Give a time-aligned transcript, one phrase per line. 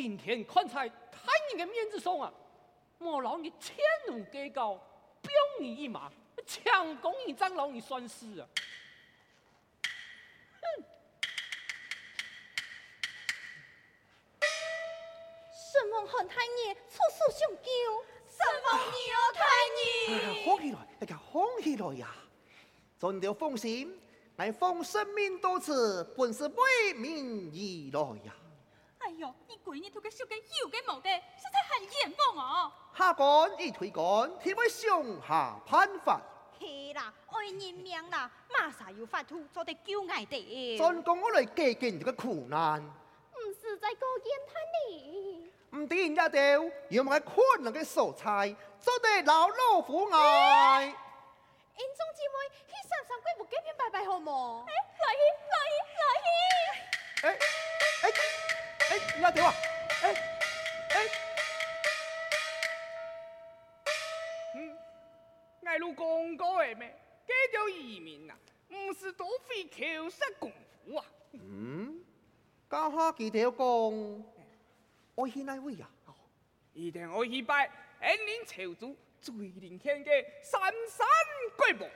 [0.00, 2.32] 今天看在太爷的面子上啊，
[2.98, 3.76] 莫让你迁
[4.08, 4.72] 怒计较，
[5.20, 6.10] 彪你一马，
[6.46, 8.48] 强攻一张老你算是啊！
[10.62, 10.82] 哼！
[15.52, 17.68] 什么还太爷出手相救？
[18.26, 19.44] 什么你哦，太
[20.14, 20.46] 爷？
[20.46, 22.08] 好起来，大家好起来呀！
[22.98, 24.00] 真的放心，
[24.36, 28.34] 来放生命多次，本是为民而来呀！
[29.10, 32.72] 哎呦，你闺女都个小个有个冇的，实在很冤枉哦！
[32.96, 36.20] 下官已推官，替为上下判罚。
[36.60, 40.78] 嘿啦，爱人命啦，马上有法度做得救爱的。
[40.78, 42.80] 专讲我来解决这个苦难。
[42.80, 45.50] 唔是在高见他你。
[45.76, 50.84] 唔定也得，有冇困难嘅素材，做得老老虎爱。
[50.84, 50.92] 因
[51.96, 54.64] 众姊妹，去三三归无几片拜拜好冇？
[54.66, 57.38] 哎，来去，来去，来
[58.90, 59.54] 哎哎，也得啊！
[60.02, 60.12] 哎
[60.90, 61.06] 哎，
[64.56, 64.76] 嗯，
[65.64, 66.92] 爱如公过诶咩？
[67.24, 68.36] 这叫移民啊，
[68.70, 70.52] 唔是多费口舌功
[70.84, 71.04] 夫啊。
[71.34, 72.04] 嗯，
[72.68, 74.24] 家下几条讲。
[75.14, 75.88] 我去哪位呀？
[76.06, 76.14] 哦，
[76.72, 77.70] 一定我去拜
[78.00, 81.06] 恩宁朝主最灵天嘅三山
[81.56, 81.88] 鬼王。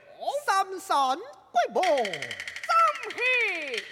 [0.45, 1.17] 三山
[1.51, 3.83] 鬼王，张黑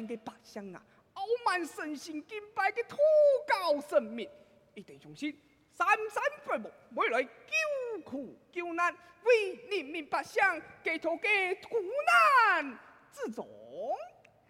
[0.00, 0.82] 鸦片嘅百姓啊，
[1.14, 2.96] 傲慢神性敬拜嘅土
[3.46, 4.28] 教神明，
[4.74, 5.38] 一定相信
[5.72, 8.94] 三山龟王未来救苦救难，
[9.24, 10.42] 为人民百姓
[10.82, 12.78] 解脱嘅苦难
[13.12, 13.46] 之中。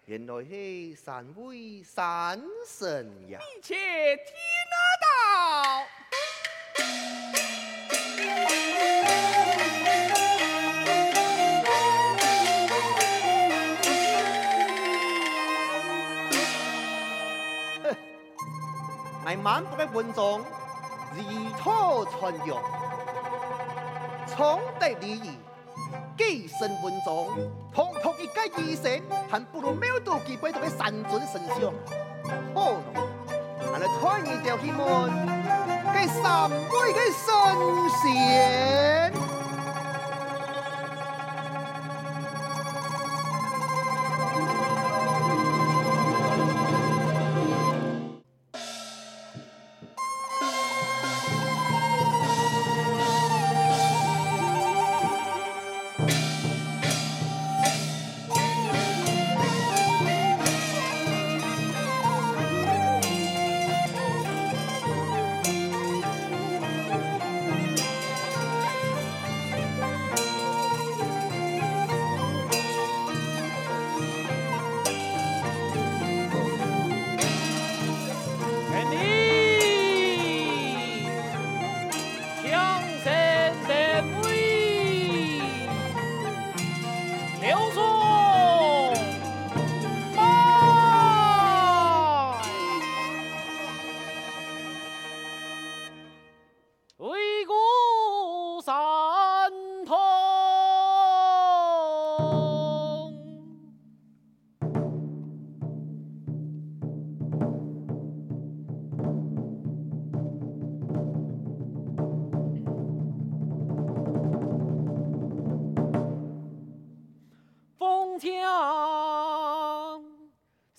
[0.06, 3.38] 原来是三位山神呀！
[3.38, 3.76] 你且
[4.16, 4.34] 听
[4.70, 4.74] 得
[19.30, 20.40] 乃满腹的文章，
[21.14, 21.22] 日
[21.62, 22.60] 土传扬，
[24.26, 25.38] 崇德礼仪。
[26.18, 27.14] 寄生文章，
[27.72, 31.72] 堂堂一介医生，还不如庙都几辈子的三尊神像。
[32.52, 32.72] 好，
[33.72, 35.12] 俺来推一条新闻，
[35.94, 37.30] 给三位的神
[38.02, 39.29] 仙。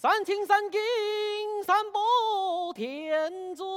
[0.02, 0.82] 三清三净
[1.64, 3.71] 三宝天尊。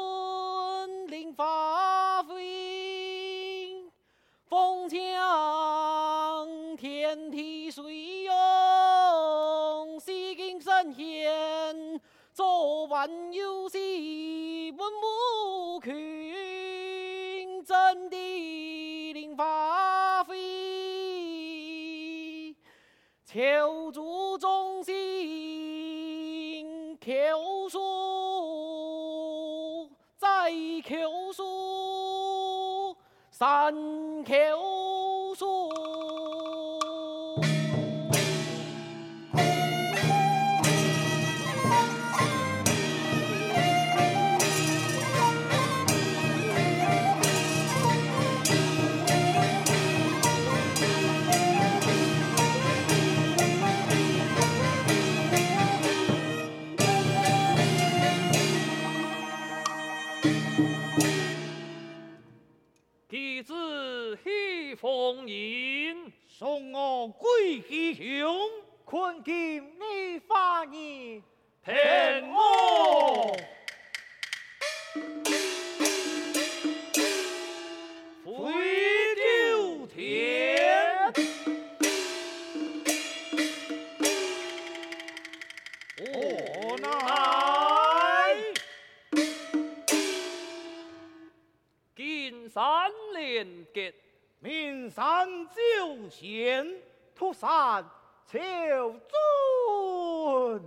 [97.34, 97.84] 土山
[98.30, 100.62] 求尊，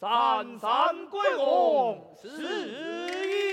[0.00, 2.28] 三山归王是
[3.28, 3.52] 也。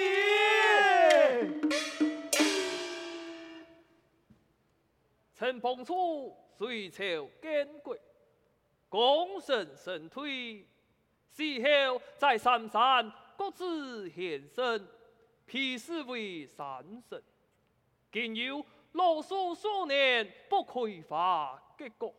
[5.36, 7.94] 陈彭楚隋朝建国，
[8.88, 10.66] 功成身退，
[11.30, 14.88] 死后在三山各自显身，
[15.46, 17.22] 披谥为三圣。
[18.10, 18.66] 今有。
[18.94, 22.16] 罗素少年不开花结果，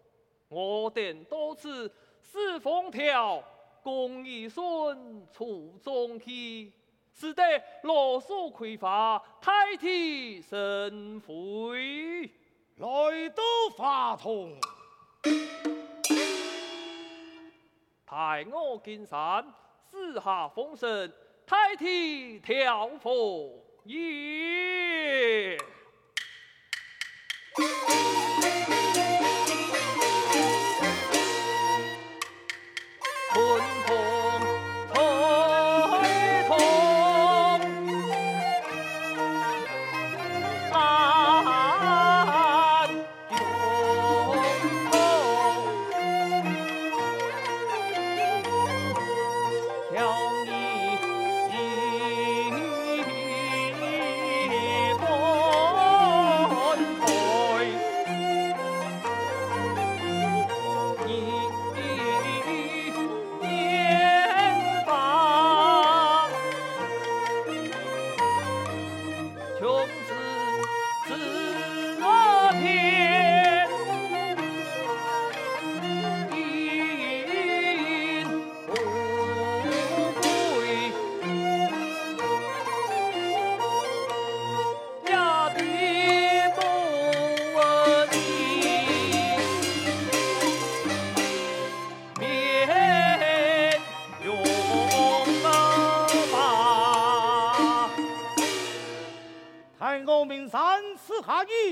[0.48, 3.42] 我等多次四风调，
[3.82, 6.72] 共一顺出中气，
[7.12, 7.42] 使得
[7.82, 12.30] 罗素开花代替神辉，
[12.76, 13.42] 来到
[13.76, 14.52] 法堂，
[18.06, 19.44] 太我金山
[19.90, 21.12] 四下风声，
[21.44, 23.64] 代替调佛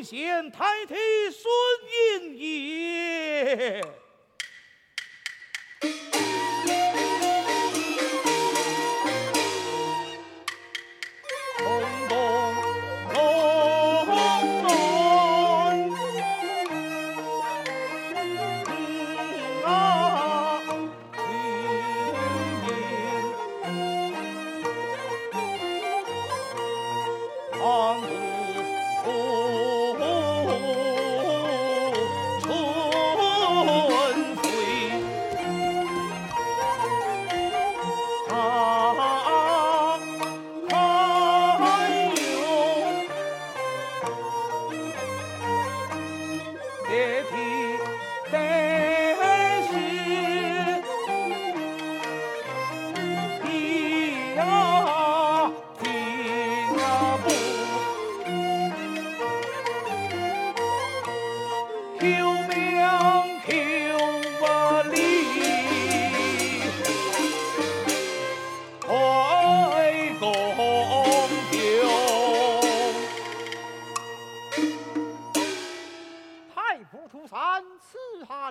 [0.02, 0.50] 贤。
[0.50, 0.94] 太替
[1.30, 1.52] 孙
[2.22, 4.03] 英爷。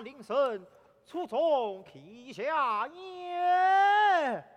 [0.00, 0.64] 铃声
[1.06, 4.53] 出中啼下咽。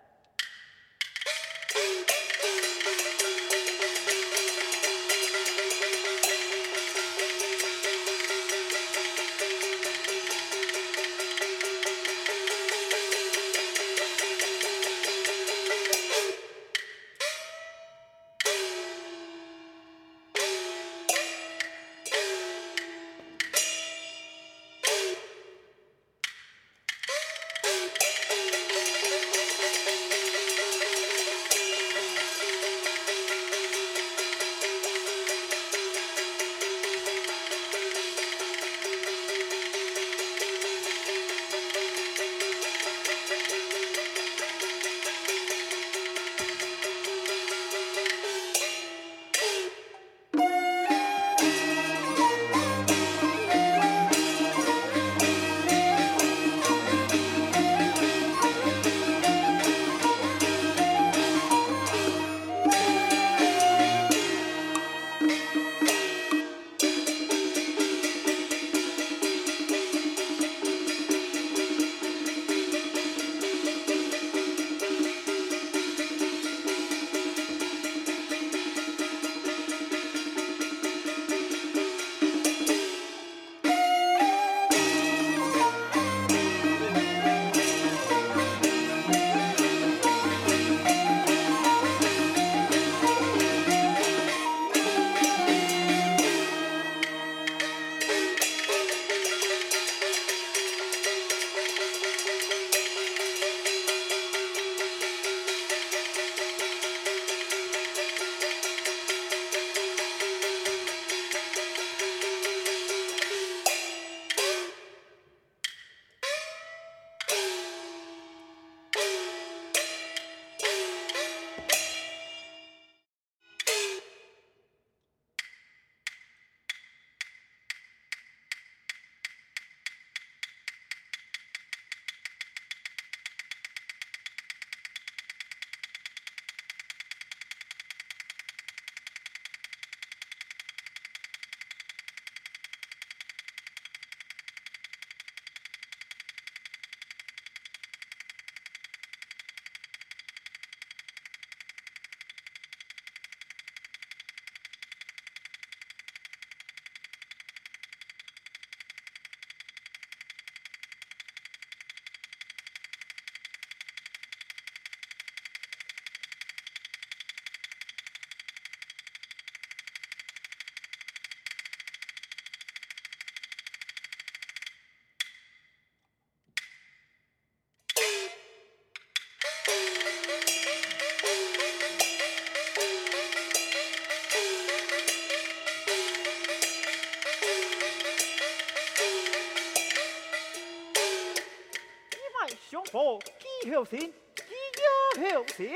[193.78, 195.72] 记后心，记后心。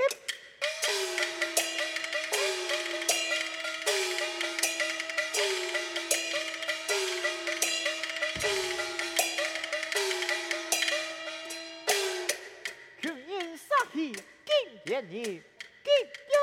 [13.01, 14.21] 群英杀气惊
[14.85, 15.23] 天人，惊
[16.33, 16.37] 妖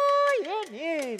[0.71, 1.17] 人。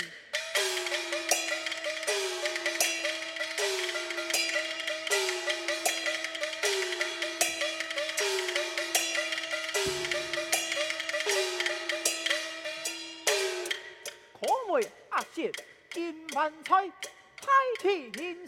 [16.39, 16.91] 金万岁，
[17.35, 18.47] 太平英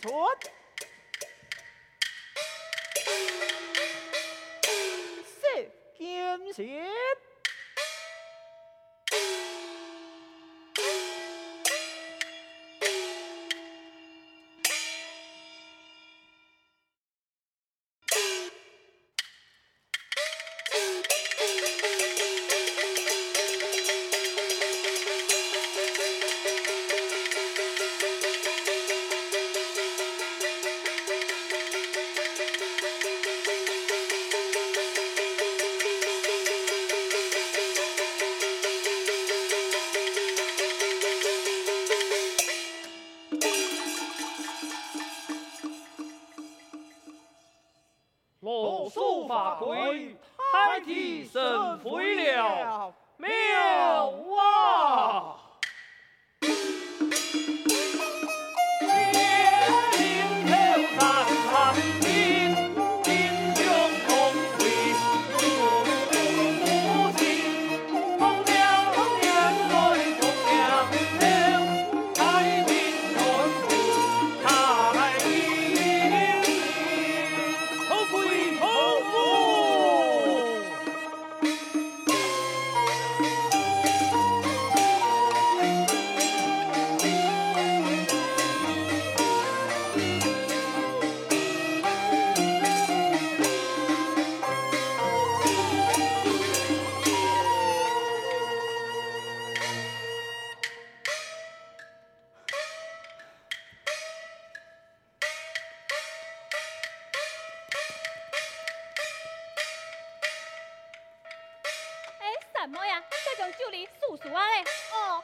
[112.62, 113.04] 什么呀？
[113.26, 114.64] 这种距离叔叔啊嘞！
[114.94, 115.24] 哦，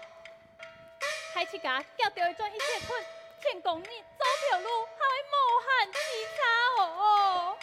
[1.35, 3.05] 海七家叫掉一转一切困，
[3.39, 5.99] 天公你走条路还会无限之
[6.35, 6.41] 差
[6.81, 7.57] 哦。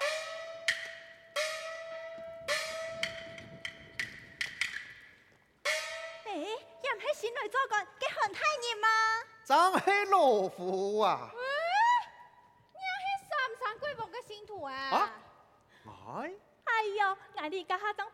[6.27, 8.89] 哎，也唔系先来做官嘅韩太爷吗？
[9.45, 11.33] 真系罗浮啊！
[12.73, 14.73] 你系三山贵王嘅信徒啊？
[14.73, 15.11] 啊
[16.23, 16.33] 哎，
[16.65, 18.09] 哎呦，俺哋家下当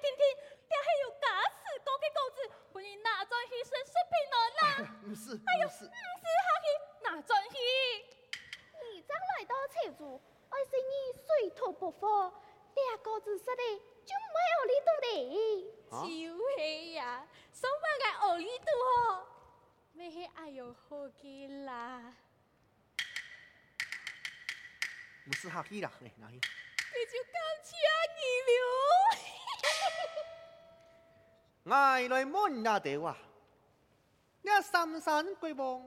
[0.00, 0.22] 听听，
[0.68, 2.38] 你系有假死过嘅稿子，
[2.72, 4.62] 欢迎拿转去身世平安啦。
[5.06, 6.66] 唔是，哎呦，唔是唔是下去
[7.02, 7.56] 拿转去。
[8.80, 10.92] 你将来到朝族，爱是你
[11.26, 12.06] 水土不服，
[12.74, 13.62] 两个字说的
[14.06, 15.08] 就没有力度的。
[15.90, 19.26] 啊就是呀，什么个奥利度哦？
[19.92, 22.14] 没系哎呦好嘅啦，
[25.26, 26.34] 唔是客气啦，嚟拿去。
[26.34, 27.76] 你就感谢
[28.16, 28.58] 你了。
[31.70, 33.16] 爱来问下掉啊！
[34.42, 35.82] 你三山贵王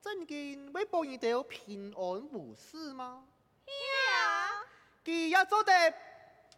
[0.00, 2.00] 真见会保你掉平安
[2.32, 3.26] 无事吗？
[3.66, 4.64] 呀，
[5.04, 5.72] 佢要做得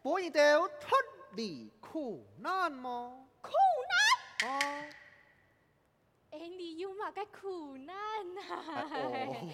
[0.02, 0.98] 保你掉脱
[1.32, 3.26] 离苦难吗？
[3.40, 3.50] 苦
[4.42, 4.50] 难？
[4.50, 4.86] 啊！
[6.32, 7.96] 哎，你有嘛个苦难
[8.38, 8.90] 啊？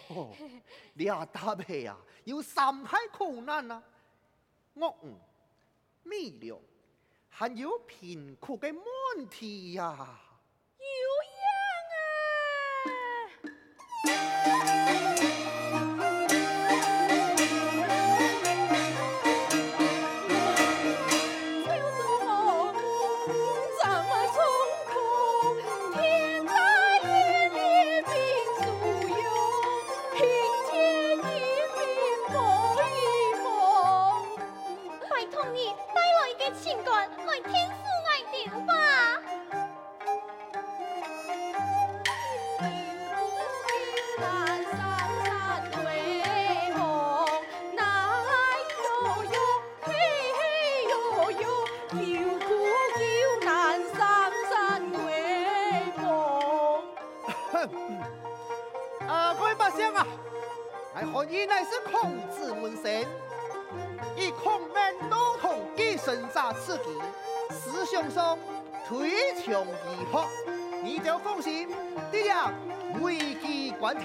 [0.09, 0.35] 哦，
[0.95, 3.83] 你阿答气啊，有三害苦难啊！
[4.75, 5.17] 我嗯、
[6.05, 6.61] 未了，
[7.35, 10.32] 还有贫苦嘅问题呀、啊！
[61.13, 63.05] 何以乃是孔子门生，
[64.17, 66.85] 以孔孟道同记生者刺激，
[67.51, 68.39] 思想上
[68.89, 70.27] 推崇医学，
[70.83, 71.69] 你就放心。
[72.11, 72.51] 第二，
[73.03, 74.05] 危机关头，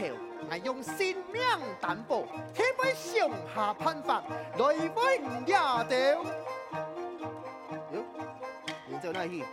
[0.50, 1.42] 我用性命
[1.82, 2.24] 担保，
[2.54, 4.22] 天会上下判罚，
[4.58, 5.96] 来为你压倒。
[7.94, 8.04] 哟，
[8.88, 9.44] 你走哪去？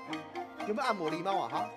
[0.67, 1.49] 有没有按摩礼貌啊？
[1.53, 1.69] 哈？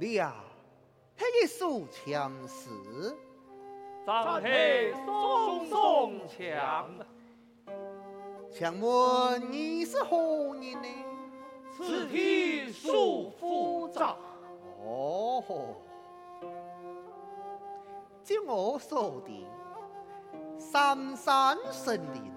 [0.00, 0.32] 了，
[1.14, 2.70] 这一首枪诗，
[4.06, 6.90] 咱是松松强。
[8.50, 10.16] 强问你是何
[10.54, 10.88] 人呢？
[11.76, 14.16] 此地恕夫长。
[14.82, 15.44] 哦，
[18.24, 19.32] 据我所知，
[20.58, 22.32] 三山神林，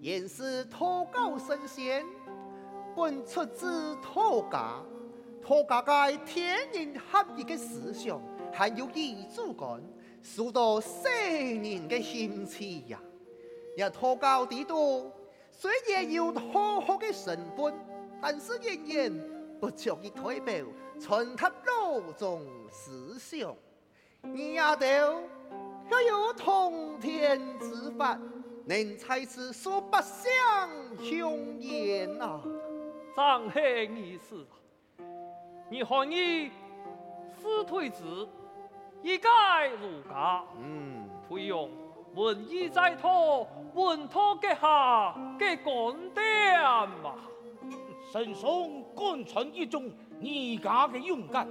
[0.00, 2.04] 原是托皋圣贤，
[2.94, 4.82] 本出自托家。
[5.44, 8.18] 托家界天人合一的思想，
[8.50, 9.78] 还有异主观，
[10.22, 12.98] 受到世人的兴趣呀。
[13.76, 15.12] 也托教帝都，
[15.52, 17.74] 虽然有好好的身份，
[18.22, 19.20] 但是仍然
[19.60, 20.64] 不足以代表
[20.98, 23.54] 传达老庄思想。
[24.22, 28.18] 你丫头要有通天之法，
[28.64, 30.70] 能才是数百相
[31.04, 32.40] 雄言啊！
[33.14, 34.46] 张黑意思。
[35.70, 36.50] 你看你
[37.36, 38.28] 四腿子，
[39.02, 39.28] 一概
[39.68, 41.70] 如家，嗯，推用
[42.14, 46.62] 文艺在托，文托阁下嘅观点
[47.02, 47.14] 嘛。
[48.12, 48.50] 身上
[48.94, 49.84] 贯穿一种
[50.20, 51.48] 儒家嘅勇敢，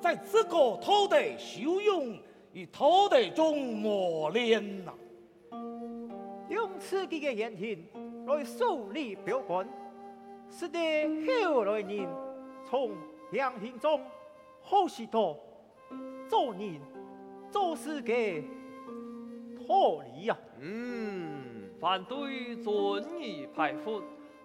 [0.00, 2.18] 在这个土地修养
[2.52, 4.92] 与土地中磨练呐。
[6.48, 7.84] 用自己嘅言行
[8.26, 9.66] 来树立标杆，
[10.48, 10.78] 使得
[11.26, 12.06] 后来人
[12.68, 12.90] 从。
[13.30, 14.00] 良心中
[14.60, 15.38] 好许多
[16.28, 16.80] 做人
[17.50, 18.42] 做事嘅
[19.66, 20.36] 道理呀。
[20.58, 24.02] 嗯，反对尊义排富，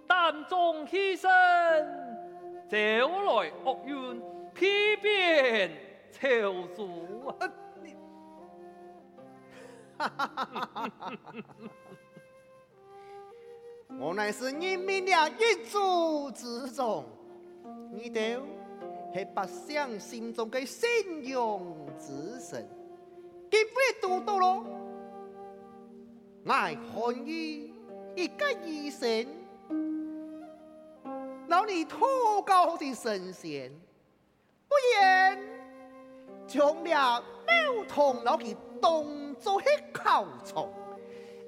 [0.08, 1.28] 但重牺牲，
[2.70, 4.22] 招来恶运，
[4.54, 5.72] 批变
[6.12, 7.28] 朝族。
[7.28, 7.52] 啊，
[7.84, 7.96] 你，
[9.98, 11.12] 哈哈哈哈哈！
[14.00, 17.04] 我乃是你们的一族之中，
[17.92, 18.55] 你都。
[19.18, 21.62] 是百姓心中的信仰
[21.98, 22.68] 之神，
[23.50, 24.66] 几位都到咯？
[26.46, 27.74] 爱看你
[28.14, 29.26] 一个医生，
[31.48, 33.72] 老你托高的神仙，
[34.68, 35.40] 不然
[36.46, 40.68] 将俩庙堂老去当作去考场，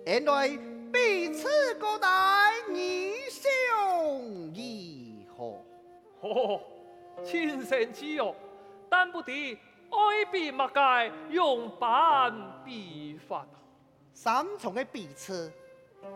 [0.05, 0.47] 原来
[0.89, 2.07] 彼此各待
[2.69, 3.43] 你相
[4.55, 5.61] 如
[6.21, 6.61] 何？
[7.27, 8.33] 亲生之友，
[8.89, 9.59] 但不得
[9.89, 13.45] 爱比莫介用板比法。
[14.13, 15.51] 三重的彼此，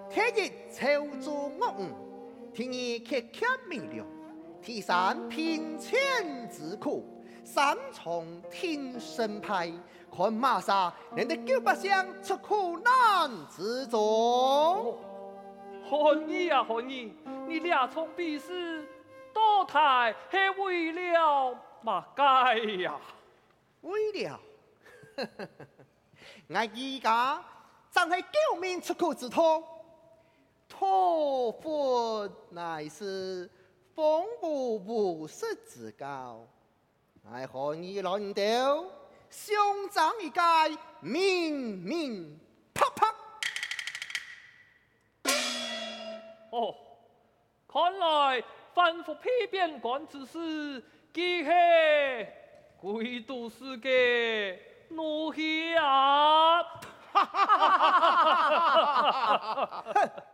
[0.10, 4.08] 天日朝诸恶吴，天日克克明亮，
[4.62, 7.06] 天山平迁之苦，
[7.44, 9.70] 三重天生派，
[10.16, 14.98] 看马沙人的九百乡出苦难之中。
[15.90, 17.14] 看你啊，看你，
[17.50, 18.88] 你俩从彼此。
[19.34, 23.00] 多太是为了嘛该呀？
[23.82, 24.40] 为了，
[26.48, 26.68] 我而
[27.02, 27.44] 家
[27.92, 29.64] 正系救命出口之徒，
[30.70, 33.50] 托付乃是
[33.96, 36.46] 风无无失之交，
[37.32, 38.42] 爱和你论斗，
[39.30, 40.42] 兄长一介，
[41.00, 42.40] 明明
[42.74, 43.16] 啪啪。
[46.52, 46.76] 哦，
[47.68, 48.44] 看来。
[48.74, 51.52] 反复批变官之事，既是
[52.80, 56.64] 贵都市的怒气啊！